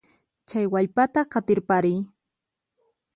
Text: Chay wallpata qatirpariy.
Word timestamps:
Chay 0.49 0.65
wallpata 0.73 1.21
qatirpariy. 1.33 1.99